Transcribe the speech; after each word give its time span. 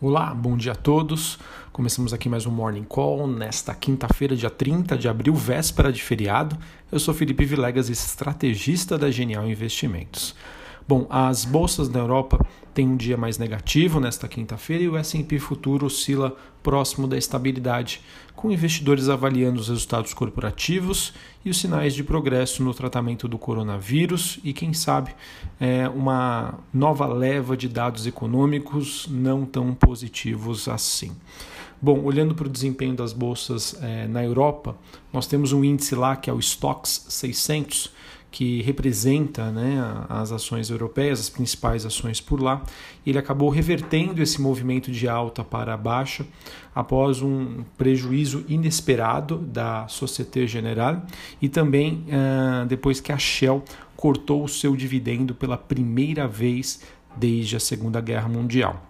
Olá, 0.00 0.32
bom 0.32 0.56
dia 0.56 0.70
a 0.70 0.76
todos. 0.76 1.40
Começamos 1.72 2.14
aqui 2.14 2.28
mais 2.28 2.46
um 2.46 2.52
Morning 2.52 2.84
Call 2.84 3.26
nesta 3.26 3.74
quinta-feira, 3.74 4.36
dia 4.36 4.48
30 4.48 4.96
de 4.96 5.08
abril, 5.08 5.34
véspera 5.34 5.92
de 5.92 6.00
feriado. 6.00 6.56
Eu 6.92 7.00
sou 7.00 7.12
Felipe 7.12 7.44
Vilegas, 7.44 7.88
estrategista 7.88 8.96
da 8.96 9.10
Genial 9.10 9.48
Investimentos. 9.48 10.36
Bom, 10.88 11.06
as 11.10 11.44
bolsas 11.44 11.90
na 11.90 11.98
Europa 11.98 12.42
têm 12.72 12.88
um 12.88 12.96
dia 12.96 13.18
mais 13.18 13.36
negativo 13.36 14.00
nesta 14.00 14.26
quinta-feira 14.26 14.84
e 14.84 14.88
o 14.88 14.96
S&P 14.96 15.38
futuro 15.38 15.84
oscila 15.84 16.34
próximo 16.62 17.06
da 17.06 17.18
estabilidade, 17.18 18.00
com 18.34 18.50
investidores 18.50 19.10
avaliando 19.10 19.60
os 19.60 19.68
resultados 19.68 20.14
corporativos 20.14 21.12
e 21.44 21.50
os 21.50 21.58
sinais 21.58 21.92
de 21.92 22.02
progresso 22.02 22.62
no 22.62 22.72
tratamento 22.72 23.28
do 23.28 23.36
coronavírus 23.36 24.40
e, 24.42 24.54
quem 24.54 24.72
sabe, 24.72 25.14
é, 25.60 25.86
uma 25.90 26.54
nova 26.72 27.06
leva 27.06 27.54
de 27.54 27.68
dados 27.68 28.06
econômicos 28.06 29.06
não 29.10 29.44
tão 29.44 29.74
positivos 29.74 30.68
assim. 30.68 31.14
Bom, 31.82 32.02
olhando 32.02 32.34
para 32.34 32.46
o 32.46 32.50
desempenho 32.50 32.94
das 32.94 33.12
bolsas 33.12 33.76
é, 33.82 34.08
na 34.08 34.24
Europa, 34.24 34.74
nós 35.12 35.26
temos 35.26 35.52
um 35.52 35.62
índice 35.62 35.94
lá 35.94 36.16
que 36.16 36.30
é 36.30 36.32
o 36.32 36.40
Stoxx 36.40 37.06
600, 37.10 37.92
que 38.30 38.60
representa 38.62 39.50
né, 39.50 39.82
as 40.08 40.32
ações 40.32 40.70
europeias, 40.70 41.20
as 41.20 41.30
principais 41.30 41.86
ações 41.86 42.20
por 42.20 42.40
lá. 42.40 42.62
Ele 43.06 43.18
acabou 43.18 43.48
revertendo 43.48 44.22
esse 44.22 44.40
movimento 44.40 44.90
de 44.90 45.08
alta 45.08 45.42
para 45.42 45.76
baixa 45.76 46.26
após 46.74 47.22
um 47.22 47.64
prejuízo 47.76 48.44
inesperado 48.48 49.38
da 49.38 49.88
Societe 49.88 50.46
Generale 50.46 51.00
e 51.40 51.48
também 51.48 52.04
uh, 52.06 52.66
depois 52.66 53.00
que 53.00 53.12
a 53.12 53.18
Shell 53.18 53.64
cortou 53.96 54.44
o 54.44 54.48
seu 54.48 54.76
dividendo 54.76 55.34
pela 55.34 55.56
primeira 55.56 56.28
vez 56.28 56.82
desde 57.16 57.56
a 57.56 57.60
Segunda 57.60 58.00
Guerra 58.00 58.28
Mundial. 58.28 58.84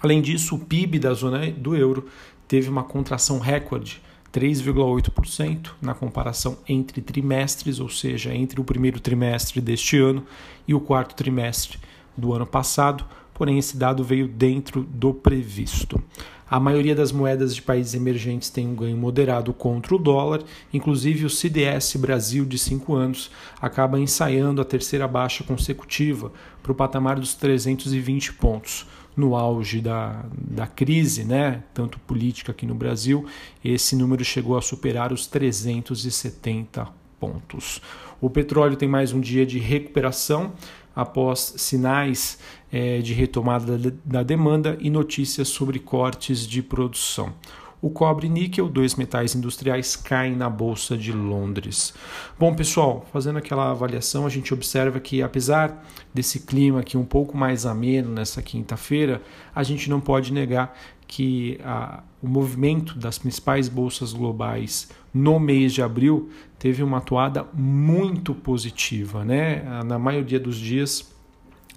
Além 0.00 0.22
disso, 0.22 0.54
o 0.54 0.58
PIB 0.58 0.98
da 0.98 1.12
zona 1.12 1.50
do 1.50 1.74
euro 1.74 2.06
teve 2.46 2.68
uma 2.68 2.84
contração 2.84 3.38
recorde 3.38 4.00
3,8% 4.32 5.70
na 5.80 5.94
comparação 5.94 6.58
entre 6.68 7.00
trimestres, 7.00 7.80
ou 7.80 7.88
seja, 7.88 8.34
entre 8.34 8.60
o 8.60 8.64
primeiro 8.64 9.00
trimestre 9.00 9.60
deste 9.60 9.98
ano 9.98 10.24
e 10.66 10.74
o 10.74 10.80
quarto 10.80 11.14
trimestre 11.14 11.78
do 12.16 12.32
ano 12.32 12.46
passado, 12.46 13.04
porém 13.32 13.58
esse 13.58 13.76
dado 13.76 14.02
veio 14.04 14.28
dentro 14.28 14.82
do 14.82 15.14
previsto. 15.14 16.02
A 16.50 16.58
maioria 16.58 16.94
das 16.94 17.12
moedas 17.12 17.54
de 17.54 17.60
países 17.60 17.92
emergentes 17.92 18.48
tem 18.48 18.66
um 18.66 18.74
ganho 18.74 18.96
moderado 18.96 19.52
contra 19.52 19.94
o 19.94 19.98
dólar, 19.98 20.42
inclusive 20.72 21.26
o 21.26 21.30
CDS 21.30 21.96
Brasil 21.96 22.46
de 22.46 22.58
5 22.58 22.94
anos 22.94 23.30
acaba 23.60 24.00
ensaiando 24.00 24.62
a 24.62 24.64
terceira 24.64 25.06
baixa 25.06 25.44
consecutiva 25.44 26.32
para 26.62 26.72
o 26.72 26.74
patamar 26.74 27.20
dos 27.20 27.34
320 27.34 28.32
pontos 28.32 28.86
no 29.18 29.34
auge 29.34 29.80
da, 29.80 30.24
da 30.32 30.66
crise, 30.66 31.24
né, 31.24 31.62
tanto 31.74 31.98
política 32.00 32.52
aqui 32.52 32.64
no 32.64 32.74
Brasil, 32.74 33.26
esse 33.64 33.96
número 33.96 34.24
chegou 34.24 34.56
a 34.56 34.62
superar 34.62 35.12
os 35.12 35.26
370 35.26 36.88
pontos. 37.18 37.82
O 38.20 38.30
petróleo 38.30 38.76
tem 38.76 38.88
mais 38.88 39.12
um 39.12 39.20
dia 39.20 39.44
de 39.44 39.58
recuperação 39.58 40.52
após 40.94 41.54
sinais 41.56 42.38
é, 42.72 42.98
de 42.98 43.12
retomada 43.12 43.76
da, 43.76 43.92
da 44.04 44.22
demanda 44.22 44.76
e 44.80 44.88
notícias 44.88 45.48
sobre 45.48 45.78
cortes 45.78 46.46
de 46.46 46.62
produção. 46.62 47.34
O 47.80 47.90
cobre 47.90 48.26
e 48.26 48.30
níquel, 48.30 48.68
dois 48.68 48.96
metais 48.96 49.34
industriais, 49.34 49.94
caem 49.94 50.34
na 50.34 50.50
Bolsa 50.50 50.96
de 50.96 51.12
Londres. 51.12 51.94
Bom, 52.38 52.52
pessoal, 52.54 53.06
fazendo 53.12 53.38
aquela 53.38 53.70
avaliação, 53.70 54.26
a 54.26 54.28
gente 54.28 54.52
observa 54.52 54.98
que, 54.98 55.22
apesar 55.22 55.84
desse 56.12 56.40
clima 56.40 56.80
aqui 56.80 56.96
um 56.96 57.04
pouco 57.04 57.36
mais 57.36 57.64
ameno 57.64 58.10
nessa 58.10 58.42
quinta-feira, 58.42 59.22
a 59.54 59.62
gente 59.62 59.88
não 59.88 60.00
pode 60.00 60.32
negar 60.32 60.76
que 61.06 61.58
a, 61.64 62.02
o 62.22 62.28
movimento 62.28 62.98
das 62.98 63.18
principais 63.18 63.68
bolsas 63.68 64.12
globais 64.12 64.88
no 65.14 65.38
mês 65.40 65.72
de 65.72 65.80
abril 65.80 66.30
teve 66.58 66.82
uma 66.82 66.98
atuada 66.98 67.46
muito 67.54 68.34
positiva. 68.34 69.24
Né? 69.24 69.62
Na 69.86 69.98
maioria 69.98 70.38
dos 70.38 70.56
dias, 70.56 71.16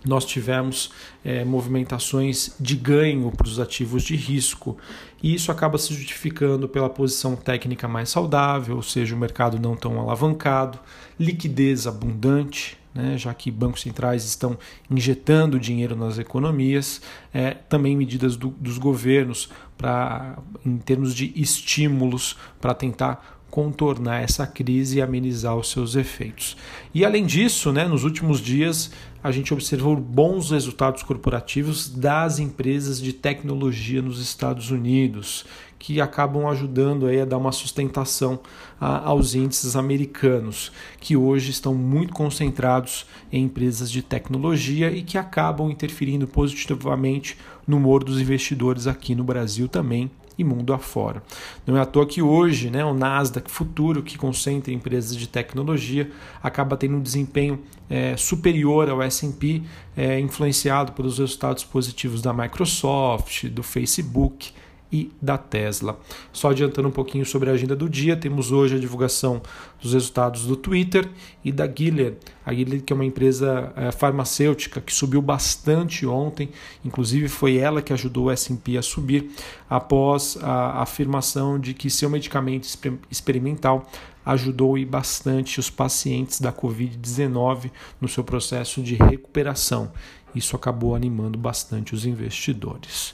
nós 0.05 0.25
tivemos 0.25 0.91
é, 1.23 1.45
movimentações 1.45 2.55
de 2.59 2.75
ganho 2.75 3.31
para 3.31 3.47
os 3.47 3.59
ativos 3.59 4.03
de 4.03 4.15
risco 4.15 4.77
e 5.21 5.33
isso 5.33 5.51
acaba 5.51 5.77
se 5.77 5.93
justificando 5.93 6.67
pela 6.67 6.89
posição 6.89 7.35
técnica 7.35 7.87
mais 7.87 8.09
saudável, 8.09 8.77
ou 8.77 8.81
seja, 8.81 9.15
o 9.15 9.17
mercado 9.17 9.59
não 9.59 9.75
tão 9.75 9.99
alavancado, 9.99 10.79
liquidez 11.19 11.85
abundante, 11.85 12.77
né, 12.93 13.17
já 13.17 13.33
que 13.33 13.49
bancos 13.49 13.81
centrais 13.81 14.25
estão 14.25 14.57
injetando 14.89 15.59
dinheiro 15.59 15.95
nas 15.95 16.17
economias, 16.17 17.01
é, 17.33 17.51
também 17.51 17.95
medidas 17.95 18.35
do, 18.35 18.49
dos 18.49 18.77
governos 18.77 19.49
para, 19.77 20.37
em 20.65 20.77
termos 20.77 21.15
de 21.15 21.31
estímulos 21.35 22.37
para 22.59 22.73
tentar 22.73 23.40
contornar 23.51 24.21
essa 24.21 24.47
crise 24.47 24.97
e 24.97 25.01
amenizar 25.01 25.55
os 25.57 25.69
seus 25.69 25.95
efeitos. 25.95 26.55
E 26.93 27.03
além 27.03 27.25
disso, 27.25 27.71
né, 27.73 27.85
nos 27.85 28.05
últimos 28.05 28.39
dias 28.39 28.91
a 29.23 29.29
gente 29.29 29.53
observou 29.53 29.95
bons 29.95 30.49
resultados 30.49 31.03
corporativos 31.03 31.87
das 31.87 32.39
empresas 32.39 32.99
de 32.99 33.13
tecnologia 33.13 34.01
nos 34.01 34.19
Estados 34.19 34.71
Unidos, 34.71 35.45
que 35.77 36.01
acabam 36.01 36.47
ajudando 36.47 37.05
aí 37.05 37.19
a 37.19 37.25
dar 37.25 37.37
uma 37.37 37.51
sustentação 37.51 38.39
a, 38.79 39.09
aos 39.09 39.35
índices 39.35 39.75
americanos, 39.75 40.71
que 40.99 41.15
hoje 41.15 41.51
estão 41.51 41.75
muito 41.75 42.13
concentrados 42.13 43.05
em 43.31 43.43
empresas 43.43 43.91
de 43.91 44.01
tecnologia 44.01 44.91
e 44.91 45.03
que 45.03 45.17
acabam 45.17 45.69
interferindo 45.69 46.27
positivamente 46.27 47.37
no 47.67 47.77
humor 47.77 48.03
dos 48.03 48.19
investidores 48.19 48.87
aqui 48.87 49.13
no 49.13 49.23
Brasil 49.23 49.67
também 49.67 50.09
e 50.37 50.43
mundo 50.43 50.73
afora. 50.73 51.21
Não 51.65 51.77
é 51.77 51.81
à 51.81 51.85
toa 51.85 52.05
que 52.05 52.21
hoje 52.21 52.69
né, 52.69 52.83
o 52.83 52.93
Nasdaq 52.93 53.49
Futuro, 53.49 54.01
que 54.01 54.17
concentra 54.17 54.73
empresas 54.73 55.15
de 55.15 55.27
tecnologia, 55.27 56.09
acaba 56.41 56.77
tendo 56.77 56.95
um 56.97 57.01
desempenho 57.01 57.59
é, 57.89 58.15
superior 58.15 58.89
ao 58.89 59.01
S&P, 59.01 59.61
é, 59.95 60.19
influenciado 60.19 60.93
pelos 60.93 61.19
resultados 61.19 61.63
positivos 61.63 62.21
da 62.21 62.33
Microsoft, 62.33 63.45
do 63.47 63.63
Facebook 63.63 64.53
e 64.91 65.11
da 65.21 65.37
Tesla. 65.37 65.97
Só 66.33 66.51
adiantando 66.51 66.87
um 66.87 66.91
pouquinho 66.91 67.25
sobre 67.25 67.49
a 67.49 67.53
agenda 67.53 67.75
do 67.75 67.89
dia, 67.89 68.17
temos 68.17 68.51
hoje 68.51 68.75
a 68.75 68.79
divulgação 68.79 69.41
dos 69.81 69.93
resultados 69.93 70.45
do 70.45 70.55
Twitter 70.55 71.09
e 71.43 71.51
da 71.51 71.65
Gilead. 71.67 72.17
A 72.45 72.53
Gilead 72.53 72.83
que 72.83 72.91
é 72.91 72.95
uma 72.95 73.05
empresa 73.05 73.71
é, 73.75 73.91
farmacêutica 73.91 74.81
que 74.81 74.93
subiu 74.93 75.21
bastante 75.21 76.05
ontem, 76.05 76.49
inclusive 76.83 77.27
foi 77.27 77.57
ela 77.57 77.81
que 77.81 77.93
ajudou 77.93 78.25
o 78.25 78.31
S&P 78.31 78.77
a 78.77 78.81
subir 78.81 79.31
após 79.69 80.37
a 80.41 80.81
afirmação 80.81 81.59
de 81.59 81.73
que 81.73 81.89
seu 81.89 82.09
medicamento 82.09 82.67
experimental 83.09 83.89
ajudou 84.25 84.77
e 84.77 84.85
bastante 84.85 85.59
os 85.59 85.69
pacientes 85.69 86.39
da 86.39 86.53
Covid-19 86.53 87.71
no 87.99 88.07
seu 88.07 88.23
processo 88.23 88.81
de 88.81 88.95
recuperação. 88.95 89.91
Isso 90.33 90.55
acabou 90.55 90.95
animando 90.95 91.37
bastante 91.37 91.93
os 91.93 92.05
investidores. 92.05 93.13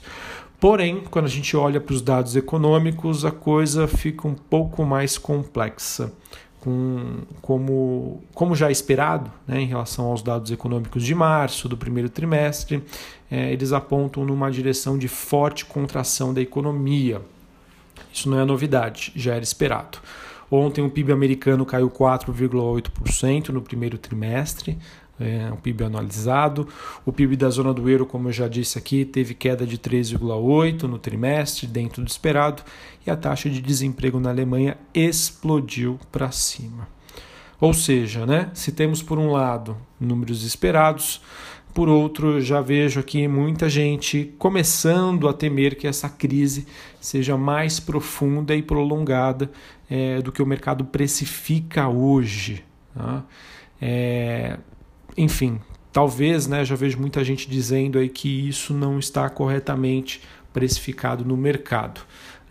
Porém, 0.60 1.02
quando 1.08 1.26
a 1.26 1.28
gente 1.28 1.56
olha 1.56 1.80
para 1.80 1.94
os 1.94 2.02
dados 2.02 2.34
econômicos, 2.34 3.24
a 3.24 3.30
coisa 3.30 3.86
fica 3.86 4.26
um 4.26 4.34
pouco 4.34 4.84
mais 4.84 5.16
complexa. 5.16 6.12
Com, 6.60 7.18
como, 7.40 8.20
como 8.34 8.56
já 8.56 8.68
esperado, 8.68 9.30
né, 9.46 9.60
em 9.60 9.66
relação 9.66 10.06
aos 10.06 10.20
dados 10.20 10.50
econômicos 10.50 11.04
de 11.04 11.14
março, 11.14 11.68
do 11.68 11.76
primeiro 11.76 12.10
trimestre, 12.10 12.82
é, 13.30 13.52
eles 13.52 13.72
apontam 13.72 14.24
numa 14.24 14.50
direção 14.50 14.98
de 14.98 15.06
forte 15.06 15.64
contração 15.64 16.34
da 16.34 16.40
economia. 16.40 17.22
Isso 18.12 18.28
não 18.28 18.40
é 18.40 18.44
novidade, 18.44 19.12
já 19.14 19.34
era 19.34 19.44
esperado. 19.44 19.98
Ontem 20.50 20.84
o 20.84 20.90
PIB 20.90 21.12
americano 21.12 21.66
caiu 21.66 21.90
4,8% 21.90 23.50
no 23.50 23.60
primeiro 23.60 23.98
trimestre, 23.98 24.78
é, 25.20 25.50
o 25.52 25.56
PIB 25.56 25.84
anualizado. 25.84 26.68
O 27.04 27.12
PIB 27.12 27.36
da 27.36 27.50
zona 27.50 27.74
do 27.74 27.88
euro, 27.88 28.06
como 28.06 28.28
eu 28.28 28.32
já 28.32 28.48
disse 28.48 28.78
aqui, 28.78 29.04
teve 29.04 29.34
queda 29.34 29.66
de 29.66 29.76
3,8% 29.76 30.84
no 30.84 30.98
trimestre, 30.98 31.66
dentro 31.66 32.02
do 32.02 32.08
esperado, 32.08 32.62
e 33.06 33.10
a 33.10 33.16
taxa 33.16 33.50
de 33.50 33.60
desemprego 33.60 34.18
na 34.18 34.30
Alemanha 34.30 34.78
explodiu 34.94 35.98
para 36.10 36.30
cima. 36.30 36.88
Ou 37.60 37.74
seja, 37.74 38.24
né, 38.24 38.50
se 38.54 38.70
temos 38.70 39.02
por 39.02 39.18
um 39.18 39.32
lado 39.32 39.76
números 40.00 40.44
esperados, 40.44 41.20
por 41.74 41.88
outro, 41.88 42.40
já 42.40 42.60
vejo 42.60 42.98
aqui 42.98 43.28
muita 43.28 43.68
gente 43.68 44.34
começando 44.38 45.28
a 45.28 45.32
temer 45.32 45.76
que 45.76 45.86
essa 45.86 46.08
crise 46.08 46.66
seja 47.00 47.36
mais 47.36 47.78
profunda 47.78 48.54
e 48.54 48.62
prolongada 48.62 49.50
é, 49.90 50.20
do 50.20 50.30
que 50.30 50.42
o 50.42 50.46
mercado 50.46 50.84
precifica 50.84 51.88
hoje. 51.88 52.64
Tá? 52.94 53.24
É, 53.80 54.58
enfim, 55.16 55.60
talvez, 55.92 56.46
né, 56.46 56.64
já 56.64 56.74
vejo 56.74 56.98
muita 56.98 57.24
gente 57.24 57.48
dizendo 57.48 57.98
aí 57.98 58.08
que 58.08 58.48
isso 58.48 58.74
não 58.74 58.98
está 58.98 59.28
corretamente 59.28 60.20
precificado 60.52 61.24
no 61.24 61.36
mercado. 61.36 62.00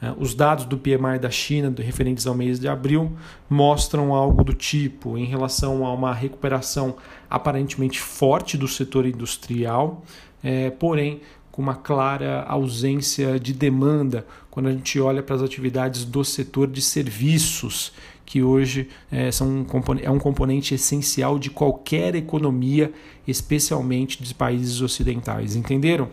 É, 0.02 0.14
os 0.18 0.36
dados 0.36 0.66
do 0.66 0.78
PMI 0.78 1.18
da 1.20 1.30
China, 1.30 1.74
referentes 1.78 2.28
ao 2.28 2.36
mês 2.36 2.60
de 2.60 2.68
abril, 2.68 3.12
mostram 3.50 4.14
algo 4.14 4.44
do 4.44 4.54
tipo 4.54 5.18
em 5.18 5.26
relação 5.26 5.86
a 5.86 5.94
uma 5.94 6.14
recuperação 6.14 6.96
aparentemente 7.30 8.00
forte 8.00 8.58
do 8.58 8.68
setor 8.68 9.06
industrial, 9.06 10.04
é, 10.44 10.70
porém 10.70 11.22
com 11.58 11.64
uma 11.64 11.74
clara 11.74 12.44
ausência 12.44 13.40
de 13.40 13.52
demanda 13.52 14.28
quando 14.52 14.68
a 14.68 14.72
gente 14.72 15.00
olha 15.00 15.24
para 15.24 15.38
as 15.38 15.42
atividades 15.42 16.06
do 16.06 16.24
setor 16.24 16.68
de 16.68 16.84
serviços, 16.84 17.92
que 18.24 18.44
hoje 18.44 18.90
é, 19.12 19.32
são 19.32 19.48
um 19.48 19.66
é 20.00 20.12
um 20.12 20.20
componente 20.20 20.76
essencial 20.76 21.40
de 21.40 21.50
qualquer 21.50 22.14
economia, 22.14 22.94
especialmente 23.28 24.22
dos 24.22 24.32
países 24.34 24.82
ocidentais. 24.82 25.56
Entenderam? 25.56 26.10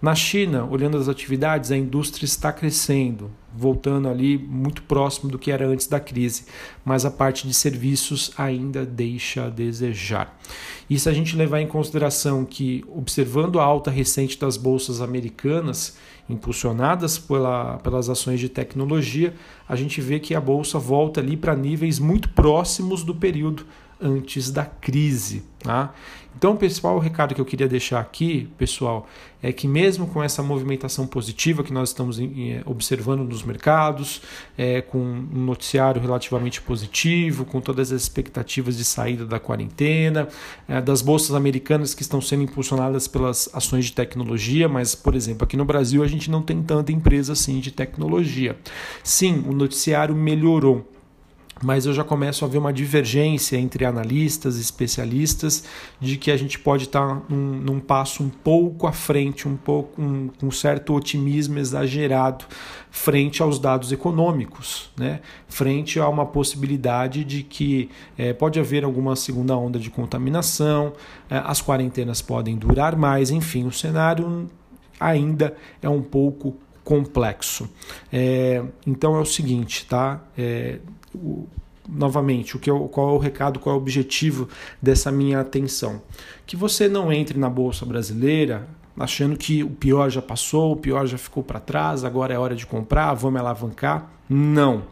Na 0.00 0.14
China, 0.14 0.64
olhando 0.64 0.96
as 0.96 1.10
atividades, 1.10 1.70
a 1.70 1.76
indústria 1.76 2.24
está 2.24 2.50
crescendo, 2.50 3.30
voltando 3.56 4.08
ali 4.08 4.36
muito 4.36 4.82
próximo 4.82 5.30
do 5.30 5.38
que 5.38 5.50
era 5.50 5.66
antes 5.66 5.86
da 5.86 5.98
crise, 5.98 6.44
mas 6.84 7.04
a 7.04 7.10
parte 7.10 7.46
de 7.46 7.54
serviços 7.54 8.32
ainda 8.36 8.84
deixa 8.84 9.46
a 9.46 9.48
desejar. 9.48 10.38
E 10.88 10.98
se 10.98 11.08
a 11.08 11.12
gente 11.12 11.36
levar 11.36 11.60
em 11.60 11.66
consideração 11.66 12.44
que, 12.44 12.84
observando 12.88 13.58
a 13.58 13.64
alta 13.64 13.90
recente 13.90 14.38
das 14.38 14.56
bolsas 14.56 15.00
americanas, 15.00 15.96
impulsionadas 16.28 17.18
pela, 17.18 17.78
pelas 17.78 18.08
ações 18.08 18.40
de 18.40 18.48
tecnologia, 18.48 19.34
a 19.68 19.76
gente 19.76 20.00
vê 20.00 20.18
que 20.18 20.34
a 20.34 20.40
bolsa 20.40 20.78
volta 20.78 21.20
ali 21.20 21.36
para 21.36 21.54
níveis 21.54 21.98
muito 21.98 22.28
próximos 22.30 23.02
do 23.02 23.14
período 23.14 23.64
antes 24.00 24.50
da 24.50 24.64
crise. 24.64 25.42
Tá? 25.58 25.92
Então, 26.36 26.58
o 26.94 26.98
recado 26.98 27.34
que 27.34 27.40
eu 27.40 27.44
queria 27.46 27.66
deixar 27.66 27.98
aqui, 27.98 28.46
pessoal, 28.58 29.08
é 29.42 29.50
que 29.52 29.66
mesmo 29.66 30.06
com 30.06 30.22
essa 30.22 30.42
movimentação 30.42 31.06
positiva 31.06 31.64
que 31.64 31.72
nós 31.72 31.88
estamos 31.88 32.18
observando 32.66 33.24
nos 33.24 33.42
mercados, 33.42 34.20
é, 34.56 34.82
com 34.82 34.98
um 34.98 35.44
noticiário 35.44 36.00
relativamente 36.00 36.60
positivo, 36.60 37.46
com 37.46 37.58
todas 37.58 37.90
as 37.90 38.02
expectativas 38.02 38.76
de 38.76 38.84
saída 38.84 39.24
da 39.24 39.40
quarentena, 39.40 40.28
é, 40.68 40.78
das 40.82 41.00
bolsas 41.00 41.34
americanas 41.34 41.94
que 41.94 42.02
estão 42.02 42.20
sendo 42.20 42.42
impulsionadas 42.42 43.08
pelas 43.08 43.48
ações 43.54 43.86
de 43.86 43.92
tecnologia, 43.92 44.68
mas, 44.68 44.94
por 44.94 45.14
exemplo, 45.14 45.44
aqui 45.44 45.56
no 45.56 45.64
Brasil 45.64 46.02
a 46.02 46.06
gente 46.06 46.30
não 46.30 46.42
tem 46.42 46.62
tanta 46.62 46.92
empresa 46.92 47.32
assim 47.32 47.60
de 47.60 47.70
tecnologia. 47.70 48.58
Sim, 49.02 49.42
o 49.48 49.52
noticiário 49.52 50.14
melhorou 50.14 50.86
mas 51.62 51.86
eu 51.86 51.94
já 51.94 52.04
começo 52.04 52.44
a 52.44 52.48
ver 52.48 52.58
uma 52.58 52.72
divergência 52.72 53.56
entre 53.56 53.84
analistas 53.84 54.58
e 54.58 54.60
especialistas 54.60 55.64
de 55.98 56.18
que 56.18 56.30
a 56.30 56.36
gente 56.36 56.58
pode 56.58 56.84
estar 56.84 57.22
num, 57.28 57.60
num 57.60 57.80
passo 57.80 58.22
um 58.22 58.28
pouco 58.28 58.86
à 58.86 58.92
frente, 58.92 59.48
um 59.48 59.56
pouco 59.56 60.00
um, 60.00 60.50
certo 60.50 60.94
otimismo 60.94 61.58
exagerado 61.58 62.44
frente 62.90 63.42
aos 63.42 63.58
dados 63.58 63.90
econômicos, 63.90 64.90
né? 64.98 65.20
frente 65.48 65.98
a 65.98 66.08
uma 66.08 66.26
possibilidade 66.26 67.24
de 67.24 67.42
que 67.42 67.90
é, 68.18 68.32
pode 68.32 68.60
haver 68.60 68.84
alguma 68.84 69.16
segunda 69.16 69.56
onda 69.56 69.78
de 69.78 69.90
contaminação, 69.90 70.92
é, 71.30 71.38
as 71.38 71.62
quarentenas 71.62 72.20
podem 72.20 72.56
durar 72.56 72.96
mais, 72.96 73.30
enfim, 73.30 73.66
o 73.66 73.72
cenário 73.72 74.48
ainda 75.00 75.56
é 75.82 75.88
um 75.88 76.02
pouco 76.02 76.56
complexo. 76.84 77.68
É, 78.12 78.62
então 78.86 79.16
é 79.16 79.20
o 79.20 79.26
seguinte, 79.26 79.86
tá? 79.86 80.22
É, 81.16 81.66
novamente, 81.88 82.56
o 82.56 82.58
que 82.58 82.70
eu, 82.70 82.88
qual 82.88 83.10
é 83.10 83.12
o 83.12 83.18
recado, 83.18 83.58
qual 83.60 83.74
é 83.74 83.78
o 83.78 83.80
objetivo 83.80 84.48
dessa 84.80 85.10
minha 85.10 85.40
atenção? 85.40 86.02
Que 86.46 86.56
você 86.56 86.88
não 86.88 87.12
entre 87.12 87.38
na 87.38 87.48
bolsa 87.48 87.86
brasileira 87.86 88.66
achando 88.98 89.36
que 89.36 89.62
o 89.62 89.70
pior 89.70 90.10
já 90.10 90.22
passou, 90.22 90.72
o 90.72 90.76
pior 90.76 91.06
já 91.06 91.18
ficou 91.18 91.42
para 91.42 91.60
trás, 91.60 92.04
agora 92.04 92.32
é 92.32 92.38
hora 92.38 92.56
de 92.56 92.66
comprar, 92.66 93.12
vamos 93.14 93.40
alavancar. 93.40 94.10
Não. 94.28 94.84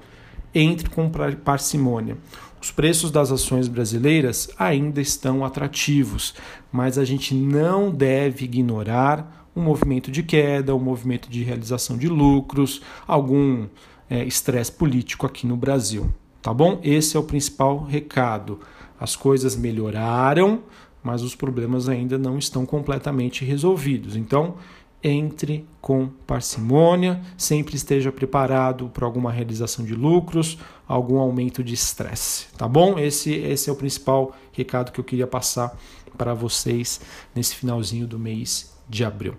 Entre 0.54 0.88
com 0.88 1.10
parcimônia. 1.42 2.16
Os 2.60 2.70
preços 2.70 3.10
das 3.10 3.30
ações 3.30 3.68
brasileiras 3.68 4.48
ainda 4.58 5.00
estão 5.00 5.44
atrativos, 5.44 6.34
mas 6.72 6.96
a 6.96 7.04
gente 7.04 7.34
não 7.34 7.90
deve 7.90 8.44
ignorar 8.44 9.48
um 9.54 9.62
movimento 9.62 10.10
de 10.10 10.22
queda, 10.22 10.74
um 10.74 10.80
movimento 10.80 11.28
de 11.28 11.42
realização 11.42 11.96
de 11.96 12.08
lucros, 12.08 12.80
algum 13.06 13.64
é, 13.64 13.68
estresse 14.10 14.70
é, 14.70 14.74
político 14.74 15.26
aqui 15.26 15.46
no 15.46 15.56
Brasil. 15.56 16.12
Tá 16.42 16.52
bom? 16.52 16.78
Esse 16.82 17.16
é 17.16 17.20
o 17.20 17.22
principal 17.22 17.84
recado. 17.84 18.60
As 19.00 19.16
coisas 19.16 19.56
melhoraram, 19.56 20.62
mas 21.02 21.22
os 21.22 21.34
problemas 21.34 21.88
ainda 21.88 22.18
não 22.18 22.38
estão 22.38 22.66
completamente 22.66 23.44
resolvidos. 23.44 24.14
Então, 24.14 24.56
entre 25.02 25.66
com 25.80 26.08
parcimônia, 26.26 27.20
sempre 27.36 27.76
esteja 27.76 28.10
preparado 28.10 28.88
para 28.88 29.04
alguma 29.04 29.30
realização 29.30 29.84
de 29.84 29.94
lucros, 29.94 30.58
algum 30.88 31.18
aumento 31.18 31.62
de 31.62 31.74
estresse, 31.74 32.46
tá 32.56 32.66
bom? 32.66 32.98
Esse, 32.98 33.32
esse 33.34 33.68
é 33.68 33.72
o 33.72 33.76
principal 33.76 34.34
recado 34.52 34.92
que 34.92 35.00
eu 35.00 35.04
queria 35.04 35.26
passar 35.26 35.76
para 36.16 36.32
vocês 36.32 37.00
nesse 37.34 37.54
finalzinho 37.54 38.06
do 38.06 38.18
mês 38.18 38.73
de 38.88 39.04
abril. 39.04 39.34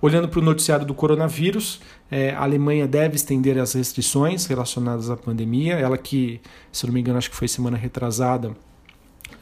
Olhando 0.00 0.28
para 0.28 0.40
o 0.40 0.42
noticiário 0.42 0.86
do 0.86 0.94
coronavírus, 0.94 1.80
é, 2.10 2.30
a 2.30 2.42
Alemanha 2.42 2.86
deve 2.86 3.16
estender 3.16 3.58
as 3.58 3.74
restrições 3.74 4.46
relacionadas 4.46 5.10
à 5.10 5.16
pandemia. 5.16 5.74
Ela 5.74 5.98
que, 5.98 6.40
se 6.72 6.86
não 6.86 6.94
me 6.94 7.00
engano, 7.00 7.18
acho 7.18 7.30
que 7.30 7.36
foi 7.36 7.48
semana 7.48 7.76
retrasada, 7.76 8.56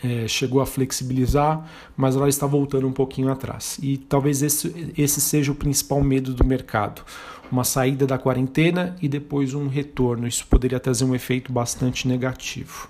é, 0.02 0.28
chegou 0.28 0.60
a 0.60 0.66
flexibilizar, 0.66 1.66
mas 1.96 2.16
ela 2.16 2.28
está 2.28 2.46
voltando 2.46 2.86
um 2.86 2.92
pouquinho 2.92 3.30
atrás. 3.30 3.78
E 3.82 3.96
talvez 3.96 4.42
esse, 4.42 4.92
esse 4.98 5.20
seja 5.20 5.52
o 5.52 5.54
principal 5.54 6.02
medo 6.02 6.34
do 6.34 6.44
mercado. 6.44 7.02
Uma 7.50 7.64
saída 7.64 8.06
da 8.06 8.18
quarentena 8.18 8.96
e 9.00 9.08
depois 9.08 9.54
um 9.54 9.68
retorno. 9.68 10.26
Isso 10.26 10.46
poderia 10.46 10.80
trazer 10.80 11.04
um 11.04 11.14
efeito 11.14 11.52
bastante 11.52 12.08
negativo. 12.08 12.88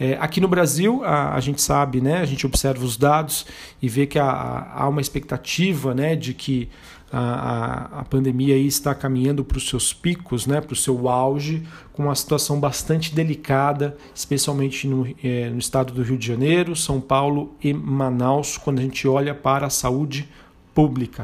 É, 0.00 0.16
aqui 0.20 0.40
no 0.40 0.46
Brasil, 0.46 1.02
a, 1.04 1.34
a, 1.34 1.40
gente 1.40 1.60
sabe, 1.60 2.00
né, 2.00 2.18
a 2.18 2.24
gente 2.24 2.46
observa 2.46 2.84
os 2.84 2.96
dados 2.96 3.44
e 3.82 3.88
vê 3.88 4.06
que 4.06 4.18
há, 4.18 4.86
uma 4.88 5.00
expectativa 5.00 5.92
né, 5.92 6.14
de 6.14 6.32
que 6.32 6.68
a, 7.10 7.18
a, 7.18 8.00
a 8.00 8.04
pandemia 8.04 8.56
está 8.56 8.94
caminhando 8.94 9.44
para 9.44 9.58
os 9.58 9.68
seus 9.68 9.92
picos, 9.92 10.46
né, 10.46 10.60
para 10.60 10.72
o 10.72 10.76
seu 10.76 11.08
auge, 11.08 11.64
com 11.92 12.04
uma 12.04 12.14
situação 12.14 12.60
bastante 12.60 13.12
delicada, 13.12 13.96
especialmente 14.14 14.86
no, 14.86 15.08
é, 15.22 15.50
no 15.50 15.58
estado 15.58 15.92
do 15.92 16.02
Rio 16.02 16.16
de 16.16 16.26
Janeiro, 16.26 16.76
São 16.76 17.00
Paulo 17.00 17.56
e 17.60 17.74
Manaus, 17.74 18.56
quando 18.56 18.78
a 18.78 18.82
gente 18.82 19.08
olha 19.08 19.34
para 19.34 19.66
a 19.66 19.70
saúde 19.70 20.22
pública, 20.22 20.47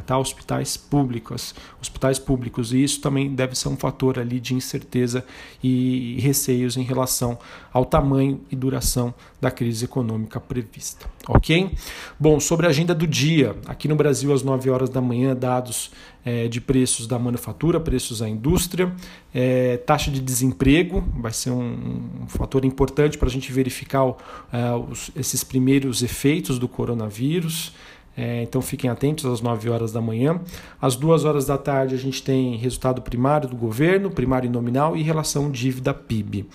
tá? 0.01 0.19
Hospitais 0.19 0.77
públicos, 0.77 1.55
hospitais 1.81 2.19
públicos. 2.19 2.73
E 2.73 2.83
isso 2.83 3.01
também 3.01 3.35
deve 3.35 3.55
ser 3.55 3.69
um 3.69 3.77
fator 3.77 4.19
ali 4.19 4.41
de 4.41 4.55
incerteza 4.55 5.25
e 5.63 6.19
receios 6.21 6.77
em 6.77 6.83
relação 6.83 7.39
ao 7.73 7.85
tamanho 7.85 8.41
e 8.51 8.57
duração 8.57 9.15
da 9.41 9.51
crise 9.51 9.85
econômica 9.85 10.41
prevista, 10.41 11.07
ok? 11.29 11.71
Bom, 12.19 12.41
sobre 12.41 12.67
a 12.67 12.71
agenda 12.71 12.95
do 12.95 13.07
dia, 13.07 13.57
aqui 13.67 13.87
no 13.87 13.95
Brasil 13.95 14.33
às 14.33 14.43
9 14.43 14.71
horas 14.71 14.89
da 14.89 15.01
manhã, 15.01 15.37
dados 15.37 15.91
é, 16.25 16.49
de 16.49 16.61
preços 16.61 17.07
da 17.07 17.19
manufatura, 17.19 17.79
preços 17.79 18.23
à 18.23 18.29
indústria, 18.29 18.93
é, 19.35 19.77
taxa 19.77 20.11
de 20.11 20.21
desemprego, 20.21 21.05
vai 21.21 21.33
ser 21.33 21.51
um, 21.51 22.23
um 22.23 22.27
fator 22.27 22.65
importante 22.65 23.19
para 23.19 23.29
a 23.29 23.31
gente 23.31 23.53
verificar 23.53 24.15
é, 24.53 24.73
os, 24.91 25.11
esses 25.15 25.45
primeiros 25.45 26.03
efeitos 26.03 26.59
do 26.59 26.67
coronavírus. 26.67 27.73
É, 28.17 28.43
então 28.43 28.63
fiquem 28.63 28.89
atentos 28.89 29.25
às 29.25 29.41
9 29.41 29.69
horas 29.69 29.93
da 29.93 30.01
manhã. 30.01 30.41
Às 30.81 30.95
2 30.97 31.25
horas 31.25 31.47
da 31.47 31.59
tarde 31.59 31.95
a 31.95 31.99
gente 31.99 32.23
tem 32.23 32.57
resultado 32.57 33.03
primário 33.03 33.49
do 33.49 33.57
governo, 33.57 34.11
primário 34.11 34.47
e 34.47 34.51
nominal 34.51 34.97
e 34.97 35.03
relação 35.03 35.51
dívida-PIB. 35.51 36.47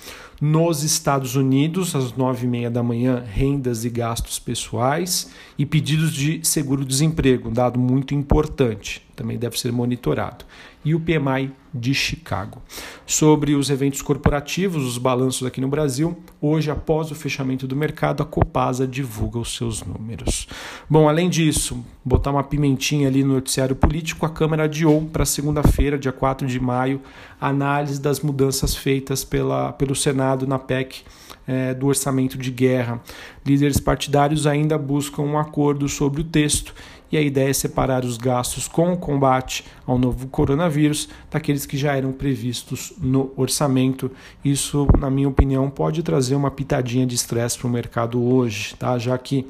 Nos 0.41 0.83
Estados 0.83 1.35
Unidos, 1.35 1.95
às 1.95 2.13
9 2.13 2.45
e 2.45 2.49
meia 2.49 2.71
da 2.71 2.81
manhã, 2.81 3.21
rendas 3.29 3.83
e 3.83 3.89
gastos 3.89 4.39
pessoais 4.39 5.31
e 5.57 5.65
pedidos 5.65 6.13
de 6.13 6.39
seguro-desemprego, 6.43 7.49
um 7.49 7.53
dado 7.53 7.77
muito 7.77 8.15
importante, 8.15 9.05
também 9.19 9.37
deve 9.37 9.59
ser 9.59 9.69
monitorado. 9.73 10.45
E 10.83 10.95
o 10.95 10.99
PMI 10.99 11.51
de 11.73 11.93
Chicago. 11.93 12.61
Sobre 13.05 13.53
os 13.53 13.69
eventos 13.69 14.01
corporativos, 14.01 14.85
os 14.85 14.97
balanços 14.97 15.45
aqui 15.45 15.59
no 15.59 15.67
Brasil, 15.67 16.17
hoje, 16.41 16.71
após 16.71 17.11
o 17.11 17.15
fechamento 17.15 17.67
do 17.67 17.75
mercado, 17.75 18.23
a 18.23 18.25
Copasa 18.25 18.87
divulga 18.87 19.37
os 19.37 19.57
seus 19.57 19.83
números. 19.83 20.47
Bom, 20.89 21.09
além 21.09 21.29
disso, 21.29 21.83
botar 22.03 22.31
uma 22.31 22.43
pimentinha 22.43 23.09
ali 23.09 23.21
no 23.21 23.33
noticiário 23.33 23.75
político, 23.75 24.25
a 24.25 24.29
Câmara 24.29 24.63
adiou 24.63 25.01
para 25.11 25.25
segunda-feira, 25.25 25.97
dia 25.97 26.13
4 26.13 26.47
de 26.47 26.59
maio, 26.61 27.01
a 27.41 27.49
análise 27.49 27.99
das 27.99 28.21
mudanças 28.21 28.73
feitas 28.73 29.25
pela, 29.25 29.73
pelo 29.73 29.93
Senado 29.93 30.47
na 30.47 30.57
PEC 30.57 31.03
é, 31.45 31.73
do 31.73 31.87
orçamento 31.87 32.37
de 32.37 32.51
guerra. 32.51 33.01
Líderes 33.45 33.81
partidários 33.81 34.47
ainda 34.47 34.77
buscam 34.77 35.23
um 35.23 35.37
acordo 35.37 35.89
sobre 35.89 36.21
o 36.21 36.23
texto 36.23 36.73
e 37.11 37.17
a 37.17 37.21
ideia 37.21 37.49
é 37.49 37.53
separar 37.53 38.05
os 38.05 38.17
gastos 38.17 38.67
com 38.67 38.93
o 38.93 38.97
combate 38.97 39.65
ao 39.85 39.97
novo 39.97 40.27
coronavírus 40.27 41.09
daqueles 41.29 41.65
que 41.65 41.77
já 41.77 41.95
eram 41.95 42.11
previstos 42.11 42.93
no 42.99 43.31
orçamento. 43.35 44.11
Isso, 44.43 44.87
na 44.99 45.09
minha 45.09 45.27
opinião, 45.29 45.69
pode 45.69 46.03
trazer 46.03 46.35
uma 46.35 46.51
pitadinha 46.51 47.05
de 47.05 47.15
estresse 47.15 47.57
para 47.57 47.67
o 47.67 47.71
mercado 47.71 48.23
hoje, 48.23 48.75
tá? 48.75 48.97
já 48.97 49.17
que 49.17 49.47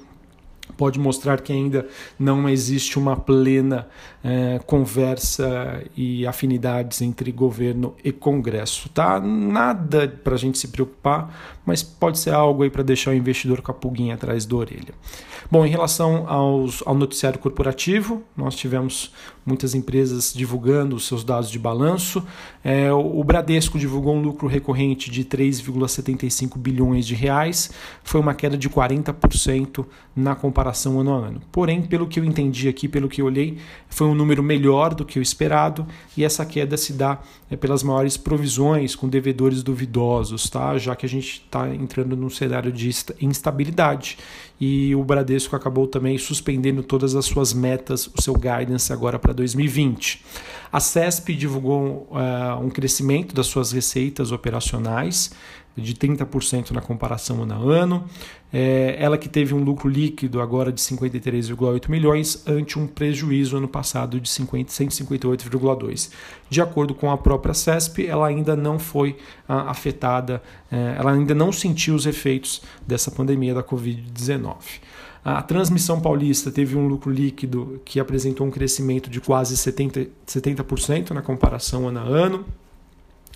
pode 0.78 1.00
mostrar 1.00 1.42
que 1.42 1.52
ainda 1.52 1.88
não 2.18 2.48
existe 2.48 2.98
uma 2.98 3.16
plena 3.16 3.88
é, 4.24 4.60
conversa 4.66 5.84
e 5.96 6.26
afinidades 6.26 7.02
entre 7.02 7.32
governo 7.32 7.96
e 8.04 8.12
Congresso. 8.12 8.90
Tá? 8.90 9.20
Nada 9.20 10.08
para 10.08 10.36
a 10.36 10.38
gente 10.38 10.58
se 10.58 10.68
preocupar, 10.68 11.60
mas 11.66 11.84
pode 11.84 12.20
ser 12.20 12.34
algo 12.34 12.64
aí 12.64 12.70
para 12.70 12.84
deixar 12.84 13.12
o 13.12 13.14
investidor 13.14 13.62
com 13.62 13.72
a 13.72 13.74
pulguinha 13.74 14.16
atrás 14.16 14.46
da 14.46 14.56
orelha. 14.56 14.94
Bom, 15.52 15.66
em 15.66 15.70
relação 15.70 16.28
aos, 16.28 16.84
ao 16.86 16.94
noticiário 16.94 17.40
corporativo, 17.40 18.22
nós 18.36 18.56
tivemos 18.56 19.14
muitas 19.50 19.74
empresas 19.74 20.32
divulgando 20.34 20.96
os 20.96 21.08
seus 21.08 21.24
dados 21.24 21.50
de 21.50 21.58
balanço. 21.58 22.24
É, 22.64 22.94
o 22.94 23.24
Bradesco 23.24 23.80
divulgou 23.80 24.16
um 24.16 24.22
lucro 24.22 24.48
recorrente 24.48 25.10
de 25.10 25.26
3,75 25.26 26.58
bilhões 26.58 27.06
de 27.06 27.16
reais, 27.16 27.72
foi 28.04 28.22
uma 28.22 28.36
queda 28.36 28.58
de 28.58 28.70
40% 28.70 29.86
na 30.16 30.36
comparação 30.36 31.00
ano 31.00 31.14
a 31.14 31.18
ano. 31.28 31.42
Porém, 31.52 31.82
pelo 31.82 32.08
que 32.08 32.20
eu 32.20 32.24
entendi 32.24 32.68
aqui, 32.68 32.88
pelo 32.88 33.10
que 33.10 33.22
eu 33.22 33.26
olhei, 33.26 33.58
foi 33.88 34.08
um 34.08 34.14
número 34.14 34.44
melhor 34.44 34.94
do 34.94 35.04
que 35.04 35.18
o 35.18 35.22
esperado 35.22 35.86
e 36.16 36.24
essa 36.24 36.46
queda 36.46 36.78
se 36.78 36.94
dá 36.94 37.20
é, 37.50 37.56
pelas 37.56 37.82
maiores 37.82 38.18
provisões 38.18 38.96
com 38.96 39.10
devedores 39.10 39.64
duvidosos, 39.64 40.50
tá? 40.50 40.78
já 40.78 40.96
que 40.96 41.06
a 41.06 41.10
gente 41.10 41.44
está 41.46 41.68
entrando 41.74 42.16
num 42.16 42.30
cenário 42.30 42.72
de 42.72 42.90
instabilidade 43.20 44.18
e 44.60 44.94
o 44.96 45.04
Bradesco 45.04 45.56
acabou 45.56 45.88
também 45.88 46.18
suspendendo 46.18 46.84
todas 46.84 47.16
as 47.16 47.26
suas 47.26 47.54
metas, 47.54 48.08
o 48.08 48.22
seu 48.22 48.34
guidance 48.34 48.92
agora 48.92 49.18
para 49.18 49.32
2020. 49.34 50.24
A 50.72 50.80
CESP 50.80 51.34
divulgou 51.34 52.08
uh, 52.12 52.64
um 52.64 52.70
crescimento 52.70 53.34
das 53.34 53.48
suas 53.48 53.72
receitas 53.72 54.32
operacionais 54.32 55.32
de 55.76 55.94
30% 55.94 56.72
na 56.72 56.82
comparação 56.82 57.44
ano 57.44 57.54
a 57.54 57.58
ano. 57.58 58.06
É, 58.52 58.96
ela 59.00 59.18
que 59.18 59.30
teve 59.30 59.54
um 59.54 59.64
lucro 59.64 59.88
líquido 59.88 60.42
agora 60.42 60.72
de 60.72 60.82
53,8 60.82 61.88
milhões, 61.90 62.44
ante 62.48 62.80
um 62.80 62.88
prejuízo 62.88 63.58
ano 63.58 63.68
passado 63.68 64.20
de 64.20 64.28
158,2. 64.28 66.12
De 66.50 66.62
acordo 66.62 66.96
com 66.96 67.12
a 67.12 67.18
própria 67.18 67.54
CESP, 67.54 68.08
ela 68.08 68.28
ainda 68.28 68.56
não 68.56 68.80
foi 68.80 69.18
ah, 69.48 69.70
afetada, 69.70 70.42
é, 70.72 70.96
ela 70.98 71.12
ainda 71.12 71.36
não 71.36 71.52
sentiu 71.52 71.94
os 71.94 72.06
efeitos 72.06 72.62
dessa 72.86 73.12
pandemia 73.12 73.54
da 73.54 73.64
Covid-19. 73.64 74.56
A 75.24 75.42
transmissão 75.42 76.00
paulista 76.00 76.50
teve 76.50 76.78
um 76.78 76.88
lucro 76.88 77.12
líquido 77.12 77.82
que 77.84 78.00
apresentou 78.00 78.48
um 78.48 78.52
crescimento 78.52 79.10
de 79.10 79.20
quase 79.20 79.56
70%, 79.56 80.10
70% 80.26 81.12
na 81.12 81.22
comparação 81.22 81.88
ano 81.88 82.00
a 82.00 82.04
ano. 82.04 82.46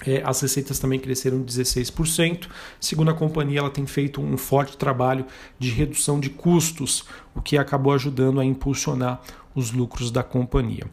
É, 0.06 0.22
as 0.26 0.42
receitas 0.42 0.80
também 0.80 1.00
cresceram 1.00 1.42
16%. 1.44 2.48
Segundo 2.80 3.12
a 3.12 3.14
companhia, 3.14 3.60
ela 3.60 3.70
tem 3.70 3.86
feito 3.86 4.22
um 4.22 4.38
forte 4.38 4.76
trabalho 4.76 5.26
de 5.60 5.70
redução 5.70 6.20
de 6.20 6.30
custos, 6.30 7.06
o 7.36 7.42
que 7.42 7.58
acabou 7.58 7.94
ajudando 7.94 8.40
a 8.40 8.46
impulsionar 8.46 9.22
os 9.56 9.72
lucros 9.72 10.12
da 10.12 10.24
companhia. 10.24 10.86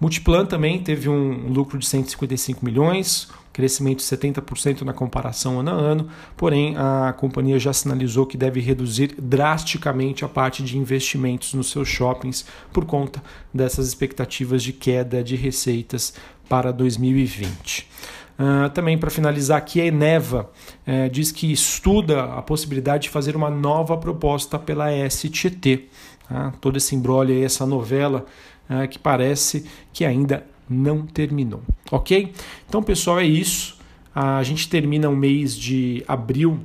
Multiplan 0.00 0.46
também 0.46 0.80
teve 0.80 1.08
um 1.08 1.48
lucro 1.52 1.78
de 1.78 1.86
155 1.86 2.64
milhões, 2.64 3.28
crescimento 3.52 3.98
de 3.98 4.04
70% 4.04 4.82
na 4.82 4.92
comparação 4.92 5.58
ano 5.58 5.70
a 5.70 5.74
ano, 5.74 6.08
porém 6.36 6.76
a 6.76 7.12
companhia 7.12 7.58
já 7.58 7.72
sinalizou 7.72 8.24
que 8.24 8.36
deve 8.36 8.60
reduzir 8.60 9.16
drasticamente 9.20 10.24
a 10.24 10.28
parte 10.28 10.62
de 10.62 10.78
investimentos 10.78 11.54
nos 11.54 11.70
seus 11.70 11.88
shoppings 11.88 12.44
por 12.72 12.84
conta 12.84 13.20
dessas 13.52 13.88
expectativas 13.88 14.62
de 14.62 14.72
queda 14.72 15.24
de 15.24 15.34
receitas 15.34 16.14
para 16.48 16.72
2020. 16.72 17.88
Uh, 18.38 18.70
também 18.70 18.96
para 18.96 19.10
finalizar 19.10 19.58
aqui, 19.58 19.80
a 19.80 19.86
Eneva 19.86 20.48
uh, 20.86 21.10
diz 21.10 21.32
que 21.32 21.50
estuda 21.50 22.22
a 22.22 22.40
possibilidade 22.40 23.04
de 23.04 23.10
fazer 23.10 23.34
uma 23.34 23.50
nova 23.50 23.96
proposta 23.96 24.56
pela 24.56 24.86
STT. 25.10 25.88
Tá? 26.28 26.52
Todo 26.60 26.76
esse 26.76 26.94
embrolho 26.94 27.34
aí, 27.34 27.42
essa 27.42 27.64
novela 27.64 28.26
uh, 28.68 28.86
que 28.88 28.98
parece 28.98 29.64
que 29.92 30.04
ainda 30.04 30.44
não 30.68 31.06
terminou. 31.06 31.62
Ok? 31.90 32.32
Então, 32.68 32.82
pessoal, 32.82 33.20
é 33.20 33.24
isso. 33.24 33.78
A 34.14 34.42
gente 34.42 34.68
termina 34.68 35.08
o 35.08 35.16
mês 35.16 35.56
de 35.56 36.04
abril 36.06 36.60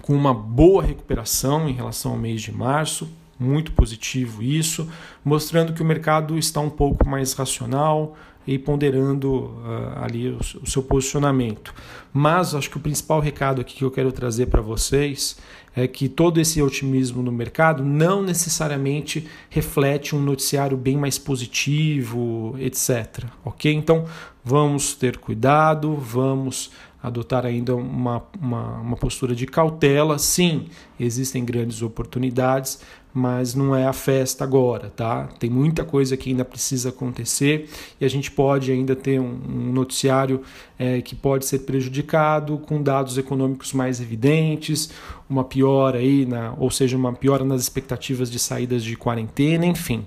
com 0.00 0.14
uma 0.14 0.34
boa 0.34 0.82
recuperação 0.82 1.68
em 1.68 1.72
relação 1.72 2.12
ao 2.12 2.18
mês 2.18 2.42
de 2.42 2.50
março. 2.50 3.08
Muito 3.38 3.72
positivo 3.72 4.42
isso, 4.42 4.88
mostrando 5.24 5.72
que 5.72 5.82
o 5.82 5.84
mercado 5.84 6.38
está 6.38 6.60
um 6.60 6.70
pouco 6.70 7.08
mais 7.08 7.32
racional, 7.32 8.16
e 8.46 8.58
ponderando 8.58 9.32
uh, 9.32 10.02
ali 10.02 10.28
o, 10.28 10.38
o, 10.62 10.66
seu 10.66 10.82
posicionamento. 10.82 11.74
Mas 12.12 12.54
acho 12.54 12.70
que 12.70 12.76
o 12.76 12.80
principal 12.80 13.20
recado 13.20 13.60
aqui 13.60 13.76
que 13.76 13.84
eu 13.84 13.90
quero 13.90 14.12
trazer 14.12 14.46
para 14.46 14.60
vocês 14.60 15.36
é 15.74 15.88
que 15.88 16.08
todo 16.08 16.38
esse 16.38 16.60
otimismo 16.60 17.22
no 17.22 17.32
mercado 17.32 17.84
não 17.84 18.22
necessariamente 18.22 19.26
reflete 19.48 20.14
um 20.14 20.20
noticiário 20.20 20.76
bem 20.76 20.96
mais 20.96 21.18
positivo, 21.18 22.54
etc. 22.58 23.24
Ok? 23.44 23.72
Então 23.72 24.04
vamos 24.44 24.94
ter 24.94 25.16
cuidado, 25.18 25.94
vamos 25.96 26.70
adotar 27.02 27.44
ainda 27.44 27.74
uma, 27.74 28.22
uma, 28.40 28.78
uma 28.80 28.96
postura 28.96 29.34
de 29.34 29.46
cautela. 29.46 30.18
Sim, 30.18 30.66
existem 31.00 31.44
grandes 31.44 31.82
oportunidades, 31.82 32.80
mas 33.14 33.54
não 33.54 33.76
é 33.76 33.86
a 33.86 33.92
festa 33.92 34.42
agora, 34.42 34.90
tá? 34.90 35.28
Tem 35.38 35.50
muita 35.50 35.84
coisa 35.84 36.16
que 36.16 36.30
ainda 36.30 36.44
precisa 36.44 36.88
acontecer 36.88 37.68
e 38.00 38.04
a 38.04 38.08
gente 38.08 38.30
pode 38.30 38.72
ainda 38.72 38.96
ter 38.96 39.20
um, 39.20 39.72
noticiário 39.72 40.42
é, 40.78 41.00
que 41.02 41.14
pode 41.14 41.44
ser 41.44 41.60
prejudicado 41.60 42.58
com 42.58 42.82
dados 42.82 43.18
econômicos 43.18 43.72
mais 43.72 44.00
evidentes, 44.00 44.90
uma 45.28 45.44
piora 45.44 45.98
aí, 45.98 46.24
na, 46.24 46.54
ou 46.58 46.70
seja, 46.70 46.96
uma 46.96 47.12
piora 47.12 47.44
nas 47.44 47.60
expectativas 47.60 48.30
de 48.30 48.38
saídas 48.38 48.82
de 48.82 48.96
quarentena, 48.96 49.66
enfim. 49.66 50.06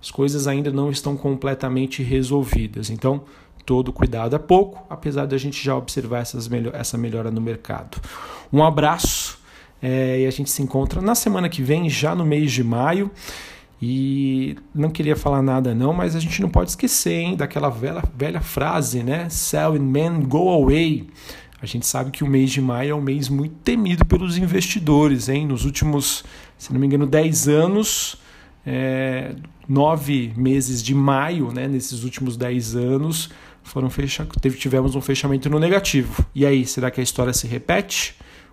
As 0.00 0.10
coisas 0.10 0.46
ainda 0.46 0.70
não 0.70 0.90
estão 0.90 1.16
completamente 1.16 2.02
resolvidas. 2.02 2.90
Então, 2.90 3.22
todo 3.66 3.92
cuidado 3.92 4.36
é 4.36 4.38
pouco, 4.38 4.86
apesar 4.88 5.26
de 5.26 5.34
a 5.34 5.38
gente 5.38 5.62
já 5.62 5.76
observar 5.76 6.20
essas 6.20 6.48
essa 6.72 6.96
melhora 6.96 7.30
no 7.30 7.40
mercado. 7.40 8.00
Um 8.52 8.62
abraço 8.62 9.38
é, 9.88 10.22
e 10.22 10.26
a 10.26 10.30
gente 10.32 10.50
se 10.50 10.60
encontra 10.62 11.00
na 11.00 11.14
semana 11.14 11.48
que 11.48 11.62
vem, 11.62 11.88
já 11.88 12.12
no 12.12 12.26
mês 12.26 12.50
de 12.50 12.64
maio. 12.64 13.08
E 13.80 14.56
não 14.74 14.90
queria 14.90 15.14
falar 15.14 15.40
nada 15.42 15.76
não, 15.76 15.92
mas 15.92 16.16
a 16.16 16.18
gente 16.18 16.42
não 16.42 16.48
pode 16.48 16.70
esquecer 16.70 17.12
hein, 17.12 17.36
daquela 17.36 17.68
velha, 17.68 18.02
velha 18.16 18.40
frase, 18.40 19.04
né? 19.04 19.28
Sell 19.28 19.74
and 19.74 19.82
man 19.82 20.22
go 20.22 20.48
away. 20.48 21.06
A 21.62 21.66
gente 21.66 21.86
sabe 21.86 22.10
que 22.10 22.24
o 22.24 22.26
mês 22.26 22.50
de 22.50 22.60
maio 22.60 22.90
é 22.90 22.94
um 22.96 23.00
mês 23.00 23.28
muito 23.28 23.54
temido 23.62 24.04
pelos 24.04 24.36
investidores, 24.36 25.28
hein? 25.28 25.46
Nos 25.46 25.64
últimos, 25.64 26.24
se 26.58 26.72
não 26.72 26.80
me 26.80 26.86
engano, 26.86 27.06
10 27.06 27.46
anos, 27.46 28.16
é, 28.66 29.36
nove 29.68 30.32
meses 30.36 30.82
de 30.82 30.96
maio, 30.96 31.52
né? 31.52 31.68
Nesses 31.68 32.02
últimos 32.02 32.36
10 32.36 32.74
anos, 32.74 33.30
foram 33.62 33.88
fecha... 33.88 34.26
tivemos 34.58 34.96
um 34.96 35.00
fechamento 35.00 35.48
no 35.48 35.60
negativo. 35.60 36.26
E 36.34 36.44
aí, 36.44 36.66
será 36.66 36.90
que 36.90 37.00
a 37.00 37.04
história 37.04 37.32
se 37.32 37.46
repete? 37.46 38.16